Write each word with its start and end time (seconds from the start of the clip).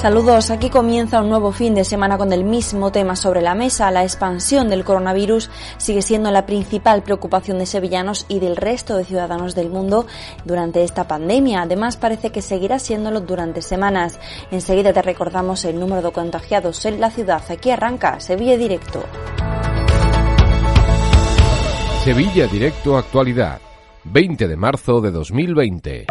Saludos, 0.00 0.50
aquí 0.50 0.70
comienza 0.70 1.20
un 1.20 1.28
nuevo 1.28 1.52
fin 1.52 1.74
de 1.74 1.84
semana 1.84 2.16
con 2.16 2.32
el 2.32 2.42
mismo 2.42 2.90
tema 2.90 3.16
sobre 3.16 3.42
la 3.42 3.54
mesa. 3.54 3.90
La 3.90 4.02
expansión 4.02 4.70
del 4.70 4.82
coronavirus 4.82 5.50
sigue 5.76 6.00
siendo 6.00 6.30
la 6.30 6.46
principal 6.46 7.02
preocupación 7.02 7.58
de 7.58 7.66
sevillanos 7.66 8.24
y 8.26 8.38
del 8.38 8.56
resto 8.56 8.96
de 8.96 9.04
ciudadanos 9.04 9.54
del 9.54 9.68
mundo 9.68 10.06
durante 10.46 10.84
esta 10.84 11.06
pandemia. 11.06 11.60
Además, 11.60 11.98
parece 11.98 12.32
que 12.32 12.40
seguirá 12.40 12.78
siéndolo 12.78 13.20
durante 13.20 13.60
semanas. 13.60 14.18
Enseguida 14.50 14.94
te 14.94 15.02
recordamos 15.02 15.66
el 15.66 15.78
número 15.78 16.00
de 16.00 16.12
contagiados 16.12 16.82
en 16.86 16.98
la 16.98 17.10
ciudad. 17.10 17.42
Aquí 17.50 17.70
arranca 17.70 18.20
Sevilla 18.20 18.56
Directo. 18.56 19.04
Sevilla 22.04 22.46
Directo 22.46 22.96
Actualidad, 22.96 23.60
20 24.04 24.48
de 24.48 24.56
marzo 24.56 25.02
de 25.02 25.10
2020. 25.10 26.06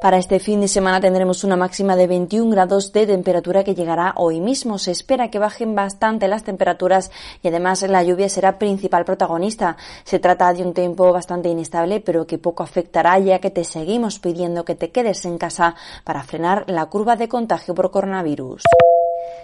Para 0.00 0.18
este 0.18 0.38
fin 0.38 0.60
de 0.60 0.68
semana 0.68 1.00
tendremos 1.00 1.42
una 1.42 1.56
máxima 1.56 1.96
de 1.96 2.06
21 2.06 2.50
grados 2.50 2.92
de 2.92 3.04
temperatura 3.04 3.64
que 3.64 3.74
llegará 3.74 4.14
hoy 4.14 4.40
mismo. 4.40 4.78
Se 4.78 4.92
espera 4.92 5.28
que 5.28 5.40
bajen 5.40 5.74
bastante 5.74 6.28
las 6.28 6.44
temperaturas 6.44 7.10
y 7.42 7.48
además 7.48 7.82
la 7.82 8.04
lluvia 8.04 8.28
será 8.28 8.60
principal 8.60 9.04
protagonista. 9.04 9.76
Se 10.04 10.20
trata 10.20 10.52
de 10.52 10.62
un 10.62 10.72
tiempo 10.72 11.12
bastante 11.12 11.48
inestable 11.48 11.98
pero 12.00 12.28
que 12.28 12.38
poco 12.38 12.62
afectará 12.62 13.18
ya 13.18 13.40
que 13.40 13.50
te 13.50 13.64
seguimos 13.64 14.20
pidiendo 14.20 14.64
que 14.64 14.76
te 14.76 14.92
quedes 14.92 15.24
en 15.24 15.36
casa 15.36 15.74
para 16.04 16.22
frenar 16.22 16.64
la 16.68 16.86
curva 16.86 17.16
de 17.16 17.28
contagio 17.28 17.74
por 17.74 17.90
coronavirus. 17.90 18.62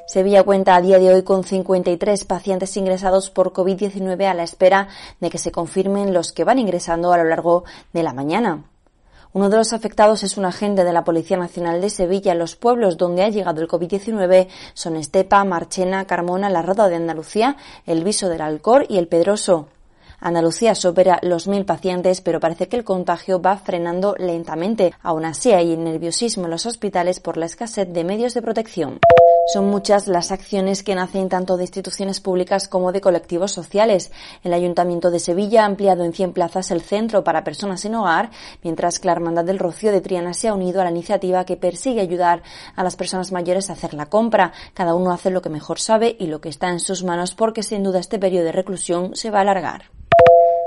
Sevilla 0.06 0.44
cuenta 0.44 0.76
a 0.76 0.80
día 0.80 1.00
de 1.00 1.12
hoy 1.12 1.24
con 1.24 1.42
53 1.42 2.24
pacientes 2.26 2.76
ingresados 2.76 3.28
por 3.28 3.52
COVID-19 3.52 4.24
a 4.26 4.34
la 4.34 4.44
espera 4.44 4.86
de 5.18 5.30
que 5.30 5.38
se 5.38 5.50
confirmen 5.50 6.14
los 6.14 6.32
que 6.32 6.44
van 6.44 6.60
ingresando 6.60 7.12
a 7.12 7.18
lo 7.18 7.24
largo 7.24 7.64
de 7.92 8.04
la 8.04 8.12
mañana. 8.12 8.64
Uno 9.34 9.50
de 9.50 9.56
los 9.56 9.72
afectados 9.72 10.22
es 10.22 10.36
un 10.36 10.44
agente 10.44 10.84
de 10.84 10.92
la 10.92 11.02
Policía 11.02 11.36
Nacional 11.36 11.80
de 11.80 11.90
Sevilla. 11.90 12.36
Los 12.36 12.54
pueblos 12.54 12.96
donde 12.96 13.24
ha 13.24 13.28
llegado 13.30 13.60
el 13.60 13.66
COVID-19 13.66 14.46
son 14.74 14.94
Estepa, 14.94 15.42
Marchena, 15.42 16.04
Carmona, 16.04 16.48
La 16.48 16.62
Roda 16.62 16.88
de 16.88 16.94
Andalucía, 16.94 17.56
El 17.84 18.04
Viso 18.04 18.28
del 18.28 18.42
Alcor 18.42 18.86
y 18.88 18.96
El 18.96 19.08
Pedroso. 19.08 19.66
Andalucía 20.20 20.76
supera 20.76 21.18
los 21.22 21.48
mil 21.48 21.64
pacientes, 21.64 22.20
pero 22.20 22.38
parece 22.38 22.68
que 22.68 22.76
el 22.76 22.84
contagio 22.84 23.42
va 23.42 23.56
frenando 23.56 24.14
lentamente. 24.16 24.94
Aún 25.02 25.24
así 25.24 25.52
hay 25.52 25.76
nerviosismo 25.76 26.44
en 26.44 26.52
los 26.52 26.64
hospitales 26.64 27.18
por 27.18 27.36
la 27.36 27.46
escasez 27.46 27.92
de 27.92 28.04
medios 28.04 28.34
de 28.34 28.42
protección. 28.42 29.00
Son 29.46 29.66
muchas 29.66 30.06
las 30.06 30.32
acciones 30.32 30.82
que 30.82 30.94
nacen 30.94 31.28
tanto 31.28 31.58
de 31.58 31.64
instituciones 31.64 32.18
públicas 32.20 32.66
como 32.66 32.92
de 32.92 33.02
colectivos 33.02 33.52
sociales. 33.52 34.10
El 34.42 34.54
Ayuntamiento 34.54 35.10
de 35.10 35.18
Sevilla 35.18 35.62
ha 35.62 35.66
ampliado 35.66 36.02
en 36.02 36.14
100 36.14 36.32
plazas 36.32 36.70
el 36.70 36.80
centro 36.80 37.24
para 37.24 37.44
personas 37.44 37.82
sin 37.82 37.94
hogar, 37.94 38.30
mientras 38.62 38.98
que 38.98 39.06
la 39.06 39.12
Hermandad 39.12 39.44
del 39.44 39.58
Rocío 39.58 39.92
de 39.92 40.00
Triana 40.00 40.32
se 40.32 40.48
ha 40.48 40.54
unido 40.54 40.80
a 40.80 40.84
la 40.84 40.90
iniciativa 40.90 41.44
que 41.44 41.58
persigue 41.58 42.00
ayudar 42.00 42.42
a 42.74 42.82
las 42.82 42.96
personas 42.96 43.32
mayores 43.32 43.68
a 43.68 43.74
hacer 43.74 43.92
la 43.92 44.06
compra. 44.06 44.54
Cada 44.72 44.94
uno 44.94 45.12
hace 45.12 45.28
lo 45.28 45.42
que 45.42 45.50
mejor 45.50 45.78
sabe 45.78 46.16
y 46.18 46.26
lo 46.26 46.40
que 46.40 46.48
está 46.48 46.70
en 46.70 46.80
sus 46.80 47.04
manos 47.04 47.34
porque 47.34 47.62
sin 47.62 47.82
duda 47.82 48.00
este 48.00 48.18
periodo 48.18 48.46
de 48.46 48.52
reclusión 48.52 49.14
se 49.14 49.30
va 49.30 49.38
a 49.38 49.42
alargar. 49.42 49.90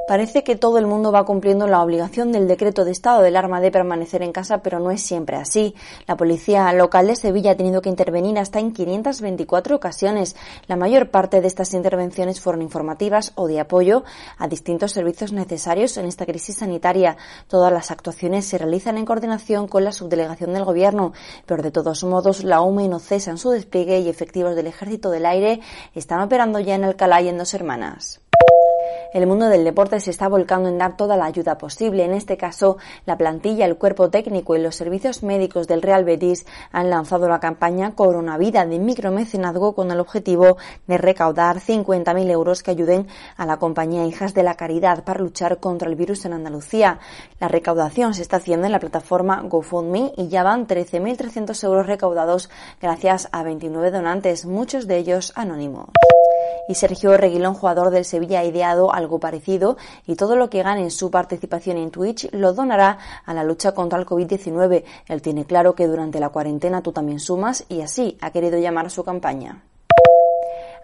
Parece 0.08 0.46
que 0.46 0.56
todo 0.56 0.78
el 0.78 0.88
mundo 0.88 1.12
va 1.12 1.26
cumpliendo 1.26 1.68
la 1.68 1.84
obligación 1.84 2.32
del 2.32 2.48
decreto 2.48 2.86
de 2.86 2.92
estado 2.92 3.22
del 3.22 3.36
arma 3.36 3.60
de 3.60 3.72
permanecer 3.72 4.24
en 4.24 4.32
casa, 4.32 4.60
pero 4.60 4.80
no 4.80 4.90
es 4.90 5.02
siempre 5.02 5.36
así. 5.36 5.76
La 6.08 6.16
policía 6.16 6.72
local 6.72 7.08
de 7.08 7.18
Sevilla 7.18 7.52
ha 7.52 7.58
tenido 7.58 7.82
que 7.82 7.90
intervenir 7.90 8.40
hasta 8.40 8.60
en 8.60 8.72
524 8.72 9.76
ocasiones. 9.76 10.38
La 10.68 10.78
mayor 10.78 11.12
parte 11.12 11.42
de 11.42 11.48
estas 11.48 11.74
intervenciones 11.74 12.40
fueron 12.40 12.62
informativas 12.62 13.34
o 13.36 13.48
de 13.48 13.60
apoyo 13.60 14.06
a 14.38 14.48
distintos 14.48 14.94
servicios 14.94 15.34
necesarios 15.34 15.98
en 15.98 16.06
esta 16.06 16.26
crisis 16.26 16.60
sanitaria. 16.60 17.18
Todas 17.50 17.74
las 17.74 17.92
actuaciones 17.92 18.46
se 18.46 18.58
realizan 18.58 18.98
en 18.98 19.04
coordinación 19.04 19.68
con 19.68 19.84
la 19.84 19.92
subdelegación 19.92 20.54
del 20.54 20.64
Gobierno, 20.64 21.12
pero 21.46 21.62
de 21.62 21.72
todos 21.72 22.06
modos 22.06 22.46
la 22.46 22.62
UME 22.62 22.88
no 22.88 23.00
cesa 23.00 23.32
en 23.32 23.38
su 23.38 23.50
despliegue 23.50 24.00
y 24.00 24.08
efectivos 24.08 24.56
del 24.56 24.68
Ejército 24.68 25.10
del 25.10 25.26
Aire 25.26 25.60
están 25.96 26.22
operando 26.22 26.62
ya 26.62 26.76
en 26.76 26.86
Alcalá 26.86 27.22
y 27.22 27.28
en 27.28 27.38
Dos 27.38 27.54
Hermanas. 27.54 28.22
El 29.18 29.26
mundo 29.26 29.48
del 29.48 29.64
deporte 29.64 30.00
se 30.00 30.12
está 30.12 30.28
volcando 30.28 30.70
en 30.70 30.78
dar 30.78 30.96
toda 30.96 31.18
la 31.18 31.26
ayuda 31.26 31.58
posible. 31.58 32.06
En 32.06 32.14
este 32.14 32.38
caso, 32.38 32.78
la 33.08 33.18
plantilla, 33.18 33.66
el 33.66 33.76
cuerpo 33.76 34.12
técnico 34.12 34.56
y 34.56 34.62
los 34.62 34.76
servicios 34.76 35.24
médicos 35.24 35.68
del 35.68 35.82
Real 35.82 36.06
Betis 36.06 36.46
han 36.72 36.92
lanzado 36.92 37.28
la 37.28 37.40
campaña 37.40 37.96
Coronavida 37.96 38.68
de 38.68 38.78
micromecenazgo 38.78 39.74
con 39.74 39.90
el 39.90 40.00
objetivo 40.00 40.58
de 40.86 41.00
recaudar 41.00 41.62
50.000 41.62 42.30
euros 42.30 42.62
que 42.62 42.70
ayuden 42.70 43.08
a 43.38 43.48
la 43.48 43.58
compañía 43.58 44.06
Hijas 44.06 44.36
de 44.36 44.44
la 44.44 44.54
Caridad 44.54 45.04
para 45.04 45.22
luchar 45.22 45.60
contra 45.60 45.90
el 45.90 45.96
virus 45.96 46.24
en 46.26 46.34
Andalucía. 46.34 47.00
La 47.40 47.48
recaudación 47.48 48.14
se 48.14 48.22
está 48.22 48.38
haciendo 48.38 48.68
en 48.68 48.72
la 48.72 48.80
plataforma 48.80 49.42
GoFundMe 49.42 50.14
y 50.16 50.28
ya 50.28 50.44
van 50.44 50.68
13.300 50.68 51.64
euros 51.64 51.88
recaudados 51.88 52.52
gracias 52.80 53.30
a 53.32 53.42
29 53.42 53.90
donantes, 53.90 54.46
muchos 54.46 54.86
de 54.86 54.98
ellos 54.98 55.34
anónimos 55.36 55.90
y 56.68 56.76
Sergio 56.76 57.16
Reguilón, 57.18 57.54
jugador 57.54 57.90
del 57.90 58.06
Sevilla, 58.06 58.42
ha 58.42 58.46
ideado 58.46 58.94
algo 58.94 59.20
parecido 59.20 59.78
y 60.06 60.16
todo 60.16 60.36
lo 60.36 60.50
que 60.50 60.64
gane 60.64 60.82
en 60.82 60.92
su 60.92 61.12
participación 61.12 61.78
en 61.78 61.92
Twitch 61.92 62.30
lo 62.32 62.54
donará 62.54 62.98
a 63.26 63.34
la 63.34 63.44
lucha 63.44 63.74
contra 63.74 64.00
el 64.00 64.06
COVID-19. 64.06 64.84
Él 65.08 65.22
tiene 65.22 65.46
claro 65.46 65.76
que 65.76 65.88
durante 65.88 66.20
la 66.20 66.30
cuarentena 66.30 66.82
tú 66.82 66.92
también 66.92 67.20
sumas 67.20 67.66
y 67.70 67.82
así 67.82 68.18
ha 68.22 68.32
querido 68.32 68.58
llamar 68.60 68.88
a 68.88 68.90
su 68.90 69.04
campaña. 69.04 69.64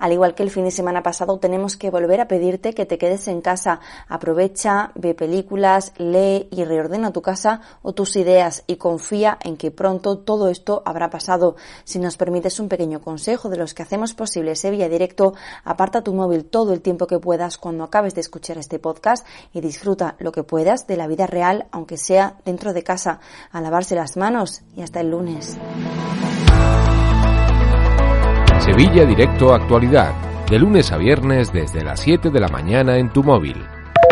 Al 0.03 0.11
igual 0.11 0.35
que 0.35 0.43
el 0.43 0.51
fin 0.51 0.65
de 0.65 0.71
semana 0.71 1.01
pasado, 1.01 1.39
tenemos 1.39 1.77
que 1.77 1.89
volver 1.89 2.19
a 2.19 2.27
pedirte 2.27 2.73
que 2.73 2.85
te 2.85 2.97
quedes 2.97 3.29
en 3.29 3.39
casa. 3.39 3.79
Aprovecha, 4.09 4.91
ve 4.95 5.15
películas, 5.15 5.93
lee 5.95 6.49
y 6.51 6.65
reordena 6.65 7.13
tu 7.13 7.21
casa 7.21 7.61
o 7.83 7.93
tus 7.93 8.17
ideas 8.17 8.65
y 8.67 8.75
confía 8.75 9.37
en 9.41 9.55
que 9.55 9.71
pronto 9.71 10.17
todo 10.17 10.49
esto 10.49 10.83
habrá 10.85 11.09
pasado. 11.09 11.55
Si 11.85 11.99
nos 11.99 12.17
permites 12.17 12.59
un 12.59 12.67
pequeño 12.67 12.99
consejo 12.99 13.47
de 13.47 13.55
los 13.55 13.73
que 13.73 13.83
hacemos 13.83 14.13
posible 14.13 14.57
Sevilla 14.57 14.89
Directo, 14.89 15.35
aparta 15.63 16.03
tu 16.03 16.13
móvil 16.13 16.43
todo 16.43 16.73
el 16.73 16.81
tiempo 16.81 17.07
que 17.07 17.19
puedas 17.19 17.57
cuando 17.57 17.85
acabes 17.85 18.13
de 18.13 18.19
escuchar 18.19 18.57
este 18.57 18.79
podcast 18.79 19.25
y 19.53 19.61
disfruta 19.61 20.17
lo 20.19 20.33
que 20.33 20.43
puedas 20.43 20.85
de 20.85 20.97
la 20.97 21.07
vida 21.07 21.27
real, 21.27 21.67
aunque 21.71 21.95
sea 21.95 22.35
dentro 22.43 22.73
de 22.73 22.83
casa, 22.83 23.21
a 23.53 23.61
lavarse 23.61 23.95
las 23.95 24.17
manos 24.17 24.63
y 24.75 24.81
hasta 24.81 24.99
el 24.99 25.11
lunes. 25.11 25.57
Sevilla 28.73 29.05
Directo 29.05 29.53
Actualidad, 29.53 30.15
de 30.49 30.57
lunes 30.57 30.91
a 30.91 30.97
viernes 30.97 31.53
desde 31.53 31.83
las 31.83 31.99
7 31.99 32.31
de 32.31 32.39
la 32.39 32.47
mañana 32.47 32.97
en 32.97 33.13
tu 33.13 33.21
móvil. 33.21 33.63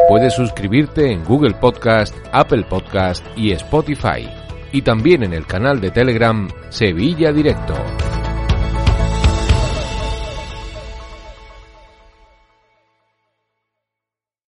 Puedes 0.07 0.35
suscribirte 0.35 1.11
en 1.11 1.23
Google 1.23 1.55
Podcast, 1.55 2.15
Apple 2.31 2.65
Podcast 2.69 3.25
y 3.35 3.53
Spotify. 3.53 4.29
Y 4.71 4.83
también 4.83 5.23
en 5.23 5.33
el 5.33 5.47
canal 5.47 5.81
de 5.81 5.89
Telegram 5.89 6.47
Sevilla 6.69 7.33
Directo. 7.33 7.73